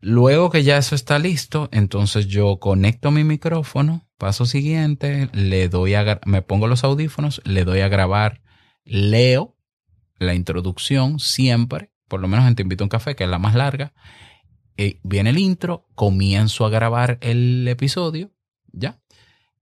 Luego 0.00 0.50
que 0.50 0.62
ya 0.62 0.76
eso 0.76 0.94
está 0.94 1.18
listo, 1.18 1.68
entonces 1.72 2.26
yo 2.26 2.58
conecto 2.58 3.10
mi 3.10 3.24
micrófono, 3.24 4.06
paso 4.18 4.44
siguiente, 4.44 5.30
le 5.32 5.68
doy 5.68 5.94
a, 5.94 6.20
me 6.26 6.42
pongo 6.42 6.66
los 6.66 6.84
audífonos, 6.84 7.40
le 7.44 7.64
doy 7.64 7.80
a 7.80 7.88
grabar, 7.88 8.42
leo 8.84 9.56
la 10.18 10.34
introducción 10.34 11.18
siempre, 11.18 11.92
por 12.08 12.20
lo 12.20 12.28
menos 12.28 12.46
en 12.46 12.54
Te 12.54 12.62
invito 12.62 12.84
a 12.84 12.86
un 12.86 12.90
café, 12.90 13.16
que 13.16 13.24
es 13.24 13.30
la 13.30 13.38
más 13.38 13.54
larga, 13.54 13.94
y 14.76 15.00
viene 15.02 15.30
el 15.30 15.38
intro, 15.38 15.86
comienzo 15.94 16.66
a 16.66 16.70
grabar 16.70 17.18
el 17.22 17.66
episodio, 17.66 18.32
¿ya? 18.72 19.00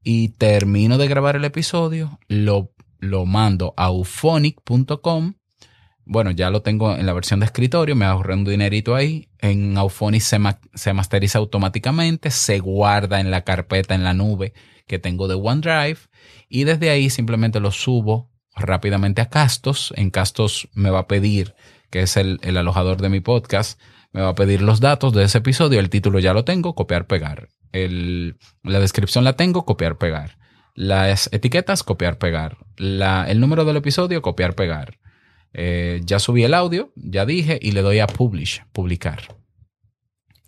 Y 0.03 0.31
termino 0.31 0.99
de 0.99 1.09
grabar 1.09 1.37
el 1.37 1.45
episodio, 1.45 2.19
lo, 2.29 2.75
lo 2.99 3.25
mando 3.25 3.73
a 3.77 3.87
euphonic.com 3.87 5.35
bueno, 6.07 6.31
ya 6.31 6.51
lo 6.51 6.63
tengo 6.63 6.95
en 6.95 7.07
la 7.07 7.13
versión 7.15 7.41
de 7.41 7.47
escritorio, 7.47 7.97
me 7.97 8.05
ahorré 8.05 8.35
un 8.35 8.45
dinerito 8.45 8.95
ahí. 8.95 9.29
En 9.41 9.77
Auphonic 9.79 10.21
se, 10.21 10.39
se, 10.75 10.93
masteriza 10.93 11.39
automáticamente, 11.39 12.31
se 12.31 12.59
guarda 12.59 13.21
en 13.21 13.31
la 13.31 13.43
carpeta 13.43 13.95
en 13.95 14.05
la 14.05 14.13
nube 14.13 14.53
que 14.87 14.99
tengo 14.99 15.29
de 15.29 15.35
OneDrive 15.35 15.99
y 16.49 16.65
desde 16.65 16.91
ahí 16.91 17.09
simplemente 17.09 17.59
lo 17.59 17.71
subo 17.71 18.31
rápidamente 18.55 19.23
a 19.23 19.31
Castos. 19.31 19.95
En 19.97 20.11
Castos 20.11 20.69
me 20.75 20.91
va 20.91 21.01
a 21.01 21.09
pedir, 21.09 21.55
que 21.91 22.03
es 22.03 22.19
el, 22.19 22.39
el 22.43 22.59
alojador 22.59 23.01
de 23.01 23.09
mi 23.09 23.21
podcast, 23.21 23.81
me 24.13 24.21
va 24.21 24.29
a 24.29 24.35
pedir 24.35 24.61
los 24.61 24.81
datos 24.81 25.15
de 25.15 25.25
ese 25.25 25.39
episodio. 25.39 25.81
El 25.81 25.91
título 25.91 26.19
ya 26.19 26.35
lo 26.35 26.45
tengo, 26.45 26.75
copiar, 26.75 27.07
pegar. 27.07 27.49
El, 27.73 28.37
la 28.63 28.79
descripción 28.79 29.25
la 29.25 29.37
tengo, 29.37 29.65
copiar, 29.65 29.97
pegar. 29.97 30.37
Las 30.75 31.31
etiquetas, 31.33 31.83
copiar, 31.83 32.19
pegar. 32.19 32.59
La, 32.77 33.25
el 33.29 33.41
número 33.41 33.65
del 33.65 33.77
episodio, 33.77 34.21
copiar, 34.21 34.55
pegar 34.55 34.99
eh, 35.55 36.01
ya 36.05 36.19
subí 36.19 36.43
el 36.43 36.53
audio, 36.53 36.93
ya 36.97 37.25
dije, 37.25 37.59
y 37.63 37.71
le 37.71 37.83
doy 37.83 38.01
a 38.01 38.09
publish, 38.09 38.63
publicar. 38.73 39.37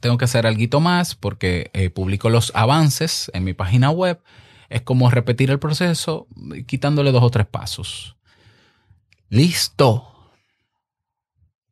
Tengo 0.01 0.19
que 0.19 0.25
hacer 0.25 0.47
algo 0.47 0.81
más 0.81 1.15
porque 1.15 1.71
eh, 1.73 1.91
publico 1.91 2.29
los 2.29 2.53
avances 2.55 3.31
en 3.33 3.45
mi 3.45 3.55
página 3.55 3.91
web. 3.91 4.21
Es 4.69 4.83
como 4.83 5.09
repetir 5.09 5.51
el 5.51 5.61
proceso 5.61 6.27
quitándole 6.67 7.13
dos 7.13 7.23
o 7.23 7.31
tres 7.31 7.47
pasos. 7.47 8.17
Listo. 9.29 10.13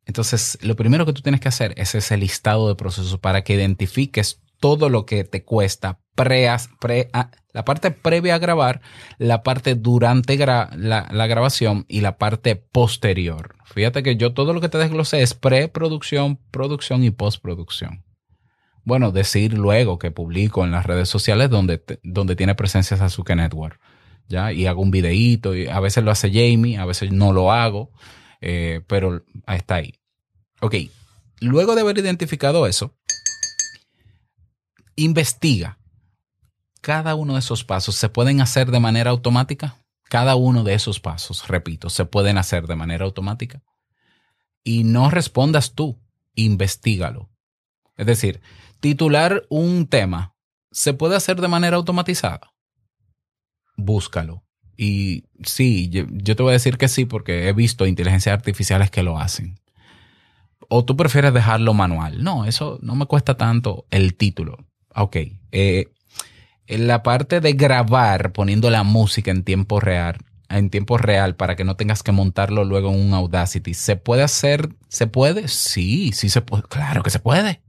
Entonces, 0.05 0.57
lo 0.61 0.75
primero 0.75 1.05
que 1.05 1.13
tú 1.13 1.21
tienes 1.21 1.41
que 1.41 1.49
hacer 1.49 1.73
es 1.77 1.93
ese 1.93 2.15
listado 2.17 2.67
de 2.69 2.75
procesos 2.75 3.19
para 3.19 3.43
que 3.43 3.55
identifiques 3.55 4.41
todo 4.65 4.89
lo 4.89 5.05
que 5.05 5.23
te 5.25 5.43
cuesta 5.43 5.99
pre, 6.15 6.49
pre 6.79 7.11
la 7.53 7.65
parte 7.65 7.91
previa 7.91 8.33
a 8.33 8.39
grabar, 8.39 8.81
la 9.19 9.43
parte 9.43 9.75
durante 9.75 10.35
la, 10.39 10.71
la, 10.75 11.27
grabación 11.27 11.85
y 11.87 12.01
la 12.01 12.17
parte 12.17 12.55
posterior. 12.55 13.57
Fíjate 13.65 14.01
que 14.01 14.15
yo 14.15 14.33
todo 14.33 14.53
lo 14.53 14.61
que 14.61 14.69
te 14.69 14.79
desglosé 14.79 15.21
es 15.21 15.35
preproducción, 15.35 16.39
producción 16.49 17.03
y 17.03 17.11
postproducción. 17.11 18.03
Bueno, 18.83 19.11
decir 19.11 19.53
luego 19.53 19.99
que 19.99 20.09
publico 20.09 20.63
en 20.63 20.71
las 20.71 20.87
redes 20.87 21.09
sociales 21.09 21.51
donde, 21.51 21.83
donde 22.01 22.35
tiene 22.35 22.55
presencia 22.55 22.97
Sasuke 22.97 23.35
Network. 23.35 23.79
¿ya? 24.27 24.51
Y 24.51 24.65
hago 24.65 24.81
un 24.81 24.89
videíto, 24.89 25.55
y 25.55 25.67
a 25.67 25.79
veces 25.79 26.03
lo 26.03 26.09
hace 26.09 26.29
Jamie, 26.29 26.79
a 26.79 26.85
veces 26.85 27.11
no 27.11 27.33
lo 27.33 27.51
hago, 27.51 27.91
eh, 28.41 28.81
pero 28.87 29.23
está 29.45 29.75
ahí. 29.75 29.93
Ok, 30.59 30.73
luego 31.39 31.75
de 31.75 31.81
haber 31.81 31.99
identificado 31.99 32.65
eso, 32.65 32.95
investiga. 34.95 35.79
Cada 36.81 37.15
uno 37.15 37.33
de 37.33 37.39
esos 37.39 37.63
pasos 37.63 37.95
se 37.95 38.09
pueden 38.09 38.41
hacer 38.41 38.71
de 38.71 38.79
manera 38.79 39.11
automática. 39.11 39.81
Cada 40.09 40.35
uno 40.35 40.63
de 40.63 40.75
esos 40.75 40.99
pasos, 40.99 41.47
repito, 41.47 41.89
se 41.89 42.05
pueden 42.05 42.37
hacer 42.37 42.67
de 42.67 42.75
manera 42.75 43.05
automática. 43.05 43.63
Y 44.63 44.83
no 44.83 45.09
respondas 45.09 45.73
tú, 45.73 45.99
investigalo. 46.35 47.29
Es 47.97 48.05
decir, 48.05 48.41
titular 48.79 49.45
un 49.49 49.87
tema, 49.87 50.35
¿se 50.71 50.93
puede 50.93 51.15
hacer 51.15 51.41
de 51.41 51.47
manera 51.47 51.77
automatizada? 51.77 52.51
Búscalo. 53.77 54.43
Y 54.77 55.23
sí, 55.43 55.89
yo, 55.89 56.03
yo, 56.09 56.35
te 56.35 56.43
voy 56.43 56.51
a 56.51 56.53
decir 56.53 56.77
que 56.77 56.87
sí 56.87 57.05
porque 57.05 57.47
he 57.47 57.53
visto 57.53 57.87
inteligencias 57.87 58.33
artificiales 58.33 58.91
que 58.91 59.03
lo 59.03 59.17
hacen. 59.17 59.59
O 60.69 60.83
tú 60.83 60.97
prefieres 60.97 61.33
dejarlo 61.33 61.73
manual. 61.73 62.23
No, 62.23 62.45
eso 62.45 62.79
no 62.81 62.95
me 62.95 63.05
cuesta 63.05 63.37
tanto 63.37 63.85
el 63.91 64.15
título. 64.15 64.65
Ok. 64.95 65.17
Eh, 65.51 65.87
en 66.67 66.87
la 66.87 67.03
parte 67.03 67.41
de 67.41 67.53
grabar 67.53 68.31
poniendo 68.31 68.69
la 68.69 68.83
música 68.83 69.31
en 69.31 69.43
tiempo 69.43 69.79
real, 69.79 70.17
en 70.49 70.69
tiempo 70.69 70.97
real 70.97 71.35
para 71.35 71.55
que 71.55 71.63
no 71.63 71.75
tengas 71.75 72.01
que 72.01 72.11
montarlo 72.11 72.63
luego 72.63 72.91
en 72.91 72.99
un 72.99 73.13
Audacity, 73.13 73.73
¿se 73.73 73.95
puede 73.95 74.23
hacer? 74.23 74.69
¿Se 74.87 75.07
puede? 75.07 75.47
Sí, 75.47 76.11
sí 76.13 76.29
se 76.29 76.41
puede. 76.41 76.63
Claro 76.63 77.03
que 77.03 77.09
se 77.09 77.19
puede. 77.19 77.61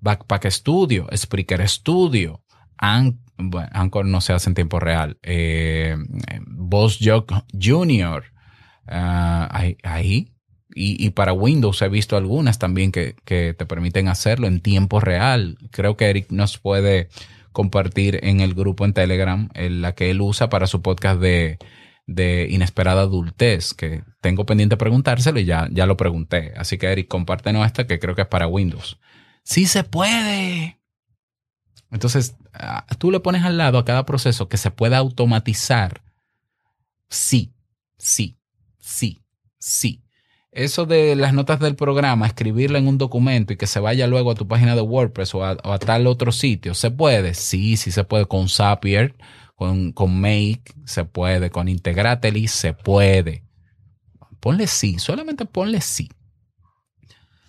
Backpack 0.00 0.50
Studio, 0.50 1.08
Spreaker 1.14 1.66
Studio, 1.68 2.42
Anchor 2.76 4.04
no 4.06 4.20
se 4.20 4.32
hace 4.32 4.50
en 4.50 4.54
tiempo 4.54 4.78
real. 4.78 5.18
Eh, 5.22 5.96
Boss 6.46 6.98
Jock 7.00 7.32
Junior, 7.58 8.24
ah, 8.86 9.48
ahí, 9.82 10.33
y, 10.76 11.10
para 11.10 11.32
Windows 11.32 11.80
he 11.82 11.88
visto 11.88 12.16
algunas 12.16 12.58
también 12.58 12.90
que, 12.90 13.14
te 13.24 13.66
permiten 13.66 14.08
hacerlo 14.08 14.48
en 14.48 14.60
tiempo 14.60 15.00
real. 15.00 15.56
Creo 15.70 15.96
que 15.96 16.06
Eric 16.10 16.30
nos 16.30 16.58
puede 16.58 17.08
compartir 17.52 18.18
en 18.24 18.40
el 18.40 18.54
grupo 18.54 18.84
en 18.84 18.92
Telegram 18.92 19.48
en 19.54 19.82
la 19.82 19.94
que 19.94 20.10
él 20.10 20.20
usa 20.20 20.48
para 20.48 20.66
su 20.66 20.82
podcast 20.82 21.20
de, 21.20 21.58
Inesperada 22.50 23.02
Adultez, 23.02 23.72
que 23.72 24.02
tengo 24.20 24.44
pendiente 24.46 24.76
preguntárselo 24.76 25.38
y 25.38 25.44
ya, 25.44 25.68
ya 25.70 25.86
lo 25.86 25.96
pregunté. 25.96 26.52
Así 26.56 26.76
que 26.76 26.90
Eric, 26.90 27.08
compártenos 27.08 27.64
esta 27.64 27.86
que 27.86 28.00
creo 28.00 28.16
que 28.16 28.22
es 28.22 28.28
para 28.28 28.48
Windows. 28.48 28.98
Sí 29.44 29.66
se 29.66 29.84
puede. 29.84 30.80
Entonces, 31.92 32.34
tú 32.98 33.12
le 33.12 33.20
pones 33.20 33.44
al 33.44 33.56
lado 33.56 33.78
a 33.78 33.84
cada 33.84 34.04
proceso 34.04 34.48
que 34.48 34.56
se 34.56 34.72
pueda 34.72 34.98
automatizar. 34.98 36.02
Sí, 37.08 37.54
sí, 37.96 38.40
sí, 38.80 39.22
sí. 39.58 40.03
Eso 40.54 40.86
de 40.86 41.16
las 41.16 41.34
notas 41.34 41.58
del 41.58 41.74
programa, 41.74 42.28
escribirla 42.28 42.78
en 42.78 42.86
un 42.86 42.96
documento 42.96 43.52
y 43.52 43.56
que 43.56 43.66
se 43.66 43.80
vaya 43.80 44.06
luego 44.06 44.30
a 44.30 44.36
tu 44.36 44.46
página 44.46 44.76
de 44.76 44.82
WordPress 44.82 45.34
o 45.34 45.44
a, 45.44 45.78
tal 45.80 46.06
otro 46.06 46.30
sitio, 46.30 46.74
¿se 46.74 46.92
puede? 46.92 47.34
Sí, 47.34 47.76
sí 47.76 47.90
se 47.90 48.04
puede 48.04 48.26
con 48.26 48.48
Zapier, 48.48 49.16
con, 49.56 49.90
con 49.90 50.20
Make, 50.20 50.62
se 50.84 51.04
puede, 51.04 51.50
con 51.50 51.66
Integrately, 51.66 52.46
se 52.46 52.72
puede. 52.72 53.42
Ponle 54.38 54.68
sí, 54.68 55.00
solamente 55.00 55.44
ponle 55.44 55.80
sí. 55.80 56.08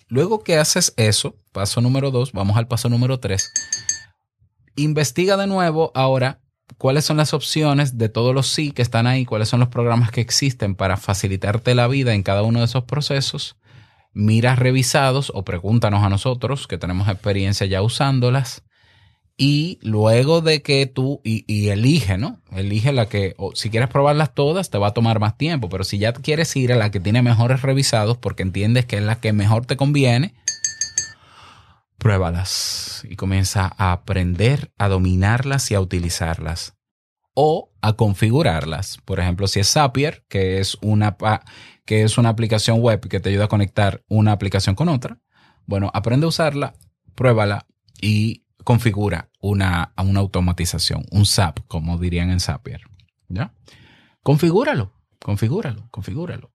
Luego 0.08 0.44
que 0.44 0.58
haces 0.58 0.92
eso, 0.98 1.36
paso 1.52 1.82
número 1.82 2.10
dos, 2.10 2.32
vamos 2.32 2.58
al 2.58 2.68
paso 2.68 2.90
número 2.90 3.20
tres. 3.20 3.52
Investiga 4.76 5.38
de 5.38 5.46
nuevo 5.46 5.92
ahora 5.94 6.42
cuáles 6.78 7.06
son 7.06 7.18
las 7.18 7.34
opciones 7.34 7.98
de 7.98 8.10
todos 8.10 8.34
los 8.34 8.48
sí 8.48 8.72
que 8.72 8.82
están 8.82 9.08
ahí, 9.08 9.26
cuáles 9.26 9.50
son 9.50 9.60
los 9.60 9.70
programas 9.70 10.12
que 10.12 10.22
existen 10.22 10.76
para 10.76 10.98
facilitarte 10.98 11.76
la 11.76 11.88
vida 11.88 12.14
en 12.14 12.24
cada 12.24 12.44
uno 12.44 12.60
de 12.60 12.66
esos 12.66 12.84
procesos. 12.84 13.56
Mira 14.14 14.56
revisados 14.56 15.32
o 15.36 15.44
pregúntanos 15.44 16.04
a 16.04 16.10
nosotros 16.10 16.68
que 16.68 16.78
tenemos 16.78 17.08
experiencia 17.08 17.66
ya 17.68 17.82
usándolas. 17.82 18.64
Y 19.38 19.80
luego 19.82 20.40
de 20.40 20.62
que 20.62 20.86
tú, 20.86 21.20
y, 21.26 21.68
elige, 21.68 22.18
¿no? 22.18 22.40
Elige 22.54 22.94
la 22.94 23.10
que, 23.10 23.34
o 23.38 23.54
si 23.54 23.70
quieres 23.70 23.90
probarlas 23.90 24.34
todas, 24.34 24.70
te 24.70 24.78
va 24.78 24.88
a 24.88 24.94
tomar 24.94 25.20
más 25.20 25.38
tiempo, 25.38 25.68
pero 25.68 25.84
si 25.84 25.98
ya 25.98 26.14
quieres 26.14 26.56
ir 26.56 26.72
a 26.72 26.78
la 26.78 26.90
que 26.90 27.02
tiene 27.02 27.22
mejores 27.22 27.62
revisados 27.62 28.16
porque 28.18 28.44
entiendes 28.44 28.86
que 28.86 28.96
es 28.96 29.04
la 29.04 29.20
que 29.20 29.34
mejor 29.34 29.66
te 29.66 29.76
conviene, 29.76 30.34
pruébalas 31.98 33.06
y 33.10 33.16
comienza 33.16 33.74
a 33.78 33.92
aprender 33.92 34.72
a 34.78 34.88
dominarlas 34.88 35.72
y 35.72 35.76
a 35.76 35.82
utilizarlas. 35.82 36.74
o 37.38 37.74
a 37.82 37.94
configurarlas. 37.94 38.98
Por 39.04 39.20
ejemplo, 39.20 39.48
si 39.48 39.60
es 39.60 39.74
Zapier, 39.74 40.24
que 40.30 40.60
es 40.60 40.78
una, 40.82 41.18
que 41.86 42.04
es 42.04 42.18
una 42.18 42.30
aplicación 42.30 42.80
web 42.80 43.02
que 43.10 43.20
te 43.20 43.28
ayuda 43.30 43.46
a 43.46 43.50
conectar 43.50 44.04
una 44.08 44.32
aplicación 44.32 44.74
con 44.74 44.88
otra, 44.88 45.20
bueno, 45.66 45.92
aprende 45.94 46.26
a 46.26 46.30
usarla, 46.30 46.76
pruébala 47.14 47.68
y 48.02 48.46
configura 48.64 49.30
una, 49.42 49.94
una 49.98 50.22
automatización, 50.22 51.06
un 51.12 51.26
SAP, 51.26 51.60
como 51.68 51.98
dirían 51.98 52.30
en 52.30 52.40
Zapier. 52.40 52.82
¿Ya? 53.28 53.54
Configúralo, 54.24 54.94
configúralo, 55.20 55.90
configúralo. 55.92 56.52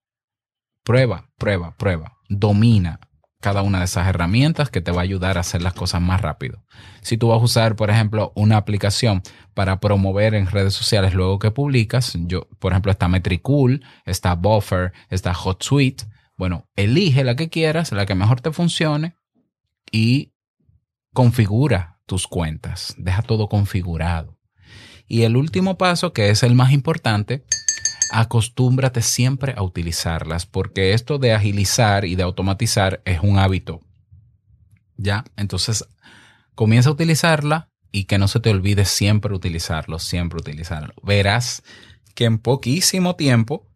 Prueba, 0.83 1.29
prueba, 1.37 1.77
prueba. 1.77 2.17
Domina 2.27 2.99
cada 3.41 3.61
una 3.63 3.79
de 3.79 3.85
esas 3.85 4.07
herramientas 4.07 4.69
que 4.69 4.79
te 4.79 4.91
va 4.91 5.01
a 5.01 5.03
ayudar 5.03 5.37
a 5.37 5.41
hacer 5.41 5.61
las 5.61 5.73
cosas 5.73 6.01
más 6.01 6.21
rápido. 6.21 6.63
Si 7.01 7.17
tú 7.17 7.29
vas 7.29 7.41
a 7.41 7.43
usar, 7.43 7.75
por 7.75 7.89
ejemplo, 7.89 8.31
una 8.35 8.55
aplicación 8.57 9.21
para 9.53 9.79
promover 9.79 10.35
en 10.35 10.47
redes 10.47 10.73
sociales 10.73 11.13
luego 11.13 11.39
que 11.39 11.51
publicas, 11.51 12.13
yo, 12.21 12.47
por 12.59 12.71
ejemplo, 12.71 12.91
está 12.91 13.07
Metricool, 13.07 13.83
está 14.05 14.35
Buffer, 14.35 14.93
está 15.09 15.33
HotSuite. 15.33 16.05
Bueno, 16.37 16.69
elige 16.75 17.23
la 17.23 17.35
que 17.35 17.49
quieras, 17.49 17.91
la 17.91 18.05
que 18.05 18.15
mejor 18.15 18.41
te 18.41 18.51
funcione 18.51 19.15
y 19.91 20.31
configura 21.13 21.99
tus 22.05 22.27
cuentas. 22.27 22.95
Deja 22.97 23.21
todo 23.21 23.49
configurado. 23.49 24.37
Y 25.07 25.23
el 25.23 25.35
último 25.35 25.77
paso, 25.77 26.13
que 26.13 26.29
es 26.29 26.41
el 26.41 26.55
más 26.55 26.71
importante, 26.71 27.43
acostúmbrate 28.11 29.01
siempre 29.01 29.53
a 29.57 29.63
utilizarlas, 29.63 30.45
porque 30.45 30.93
esto 30.93 31.17
de 31.17 31.33
agilizar 31.33 32.05
y 32.05 32.15
de 32.15 32.23
automatizar 32.23 33.01
es 33.05 33.21
un 33.21 33.39
hábito. 33.39 33.81
¿Ya? 34.97 35.23
Entonces, 35.35 35.87
comienza 36.53 36.89
a 36.89 36.93
utilizarla 36.93 37.69
y 37.91 38.05
que 38.05 38.17
no 38.17 38.27
se 38.27 38.39
te 38.39 38.49
olvide 38.49 38.85
siempre 38.85 39.33
utilizarlo, 39.33 39.99
siempre 39.99 40.39
utilizarlo. 40.39 40.93
Verás 41.01 41.63
que 42.13 42.25
en 42.25 42.37
poquísimo 42.37 43.15
tiempo 43.15 43.67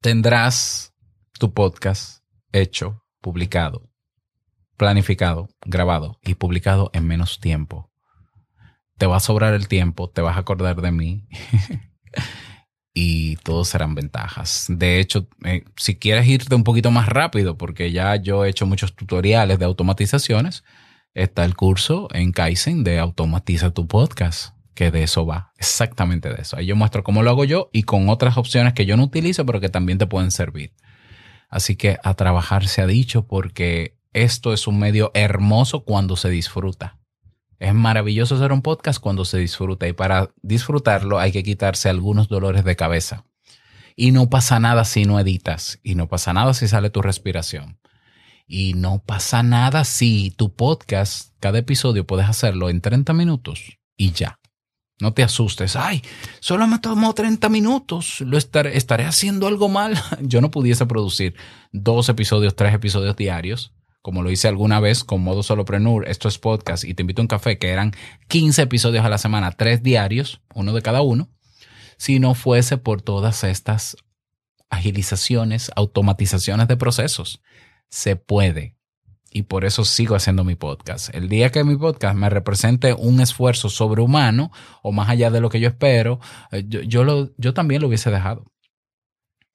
tendrás 0.00 0.94
tu 1.38 1.52
podcast 1.52 2.22
hecho, 2.52 3.04
publicado, 3.20 3.90
planificado, 4.76 5.48
grabado 5.64 6.18
y 6.22 6.34
publicado 6.34 6.90
en 6.94 7.06
menos 7.06 7.40
tiempo. 7.40 7.90
Te 8.98 9.06
va 9.06 9.16
a 9.16 9.20
sobrar 9.20 9.54
el 9.54 9.68
tiempo, 9.68 10.08
te 10.08 10.22
vas 10.22 10.36
a 10.36 10.40
acordar 10.40 10.80
de 10.80 10.90
mí 10.90 11.28
y 12.98 13.36
todos 13.36 13.68
serán 13.68 13.94
ventajas. 13.94 14.64
De 14.70 15.00
hecho, 15.00 15.28
eh, 15.44 15.64
si 15.76 15.96
quieres 15.96 16.26
irte 16.26 16.54
un 16.54 16.64
poquito 16.64 16.90
más 16.90 17.10
rápido, 17.10 17.58
porque 17.58 17.92
ya 17.92 18.16
yo 18.16 18.42
he 18.42 18.48
hecho 18.48 18.64
muchos 18.64 18.96
tutoriales 18.96 19.58
de 19.58 19.66
automatizaciones, 19.66 20.64
está 21.12 21.44
el 21.44 21.54
curso 21.54 22.08
en 22.14 22.32
Kaizen 22.32 22.84
de 22.84 22.98
Automatiza 22.98 23.70
tu 23.70 23.86
podcast, 23.86 24.54
que 24.72 24.90
de 24.90 25.02
eso 25.02 25.26
va, 25.26 25.52
exactamente 25.58 26.30
de 26.30 26.40
eso. 26.40 26.56
Ahí 26.56 26.64
yo 26.64 26.74
muestro 26.74 27.04
cómo 27.04 27.22
lo 27.22 27.28
hago 27.28 27.44
yo 27.44 27.68
y 27.70 27.82
con 27.82 28.08
otras 28.08 28.38
opciones 28.38 28.72
que 28.72 28.86
yo 28.86 28.96
no 28.96 29.04
utilizo, 29.04 29.44
pero 29.44 29.60
que 29.60 29.68
también 29.68 29.98
te 29.98 30.06
pueden 30.06 30.30
servir. 30.30 30.72
Así 31.50 31.76
que 31.76 31.98
a 32.02 32.14
trabajar 32.14 32.66
se 32.66 32.80
ha 32.80 32.86
dicho 32.86 33.26
porque 33.26 33.98
esto 34.14 34.54
es 34.54 34.66
un 34.66 34.78
medio 34.78 35.10
hermoso 35.12 35.84
cuando 35.84 36.16
se 36.16 36.30
disfruta. 36.30 36.95
Es 37.58 37.72
maravilloso 37.74 38.36
hacer 38.36 38.52
un 38.52 38.62
podcast 38.62 39.00
cuando 39.00 39.24
se 39.24 39.38
disfruta 39.38 39.88
y 39.88 39.92
para 39.92 40.30
disfrutarlo 40.42 41.18
hay 41.18 41.32
que 41.32 41.42
quitarse 41.42 41.88
algunos 41.88 42.28
dolores 42.28 42.64
de 42.64 42.76
cabeza. 42.76 43.24
Y 43.94 44.12
no 44.12 44.28
pasa 44.28 44.60
nada 44.60 44.84
si 44.84 45.06
no 45.06 45.18
editas 45.18 45.80
y 45.82 45.94
no 45.94 46.06
pasa 46.06 46.34
nada 46.34 46.52
si 46.52 46.68
sale 46.68 46.90
tu 46.90 47.00
respiración. 47.00 47.78
Y 48.46 48.74
no 48.74 49.02
pasa 49.04 49.42
nada 49.42 49.84
si 49.84 50.30
tu 50.36 50.54
podcast, 50.54 51.32
cada 51.40 51.58
episodio 51.58 52.06
puedes 52.06 52.28
hacerlo 52.28 52.68
en 52.68 52.80
30 52.80 53.12
minutos 53.14 53.78
y 53.96 54.12
ya. 54.12 54.38
No 55.00 55.12
te 55.12 55.22
asustes. 55.22 55.76
Ay, 55.76 56.02
solo 56.40 56.66
me 56.66 56.78
tomó 56.78 57.14
30 57.14 57.48
minutos. 57.48 58.20
Lo 58.20 58.38
estaré, 58.38 58.76
estaré 58.76 59.04
haciendo 59.04 59.46
algo 59.46 59.68
mal. 59.68 59.94
Yo 60.20 60.40
no 60.40 60.50
pudiese 60.50 60.86
producir 60.86 61.34
dos 61.72 62.08
episodios, 62.08 62.54
tres 62.54 62.74
episodios 62.74 63.16
diarios 63.16 63.72
como 64.06 64.22
lo 64.22 64.30
hice 64.30 64.46
alguna 64.46 64.78
vez 64.78 65.02
con 65.02 65.20
Modo 65.20 65.42
Solopreneur, 65.42 66.08
esto 66.08 66.28
es 66.28 66.38
podcast 66.38 66.84
y 66.84 66.94
te 66.94 67.02
invito 67.02 67.20
a 67.20 67.24
un 67.24 67.26
café, 67.26 67.58
que 67.58 67.70
eran 67.70 67.90
15 68.28 68.62
episodios 68.62 69.04
a 69.04 69.08
la 69.08 69.18
semana, 69.18 69.50
tres 69.50 69.82
diarios, 69.82 70.42
uno 70.54 70.72
de 70.72 70.80
cada 70.80 71.02
uno, 71.02 71.28
si 71.98 72.20
no 72.20 72.34
fuese 72.36 72.78
por 72.78 73.02
todas 73.02 73.42
estas 73.42 73.96
agilizaciones, 74.70 75.72
automatizaciones 75.74 76.68
de 76.68 76.76
procesos. 76.76 77.42
Se 77.88 78.14
puede. 78.14 78.76
Y 79.32 79.42
por 79.42 79.64
eso 79.64 79.84
sigo 79.84 80.14
haciendo 80.14 80.44
mi 80.44 80.54
podcast. 80.54 81.12
El 81.12 81.28
día 81.28 81.50
que 81.50 81.64
mi 81.64 81.74
podcast 81.74 82.16
me 82.16 82.30
represente 82.30 82.94
un 82.94 83.20
esfuerzo 83.20 83.70
sobrehumano 83.70 84.52
o 84.84 84.92
más 84.92 85.08
allá 85.08 85.32
de 85.32 85.40
lo 85.40 85.50
que 85.50 85.58
yo 85.58 85.66
espero, 85.66 86.20
eh, 86.52 86.62
yo, 86.68 86.80
yo, 86.82 87.02
lo, 87.02 87.32
yo 87.38 87.54
también 87.54 87.82
lo 87.82 87.88
hubiese 87.88 88.12
dejado. 88.12 88.44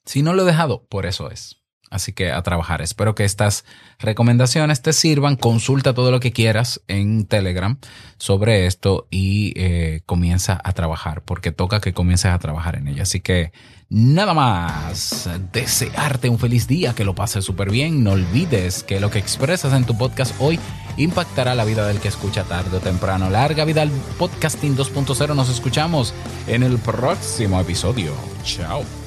Si 0.03 0.23
no 0.23 0.33
lo 0.33 0.43
he 0.43 0.45
dejado, 0.45 0.85
por 0.87 1.05
eso 1.05 1.31
es. 1.31 1.60
Así 1.91 2.13
que 2.13 2.31
a 2.31 2.41
trabajar. 2.41 2.81
Espero 2.81 3.15
que 3.15 3.25
estas 3.25 3.65
recomendaciones 3.99 4.81
te 4.81 4.93
sirvan. 4.93 5.35
Consulta 5.35 5.93
todo 5.93 6.09
lo 6.09 6.21
que 6.21 6.31
quieras 6.31 6.81
en 6.87 7.25
Telegram 7.25 7.77
sobre 8.17 8.65
esto 8.65 9.07
y 9.11 9.53
eh, 9.57 10.01
comienza 10.05 10.59
a 10.63 10.71
trabajar, 10.71 11.21
porque 11.21 11.51
toca 11.51 11.81
que 11.81 11.93
comiences 11.93 12.31
a 12.31 12.39
trabajar 12.39 12.77
en 12.77 12.87
ella. 12.87 13.03
Así 13.03 13.19
que 13.19 13.51
nada 13.89 14.33
más. 14.33 15.29
Desearte 15.51 16.29
un 16.29 16.39
feliz 16.39 16.65
día, 16.65 16.93
que 16.93 17.03
lo 17.03 17.13
pases 17.13 17.43
súper 17.43 17.69
bien. 17.69 18.05
No 18.05 18.11
olvides 18.11 18.83
que 18.83 19.01
lo 19.01 19.11
que 19.11 19.19
expresas 19.19 19.73
en 19.73 19.83
tu 19.83 19.97
podcast 19.97 20.33
hoy 20.39 20.57
impactará 20.95 21.55
la 21.55 21.65
vida 21.65 21.85
del 21.85 21.99
que 21.99 22.07
escucha 22.07 22.45
tarde 22.45 22.77
o 22.77 22.79
temprano. 22.79 23.29
Larga 23.29 23.65
vida 23.65 23.81
al 23.81 23.91
podcasting 24.17 24.77
2.0. 24.77 25.35
Nos 25.35 25.49
escuchamos 25.49 26.13
en 26.47 26.63
el 26.63 26.77
próximo 26.77 27.59
episodio. 27.59 28.13
Chao. 28.45 29.00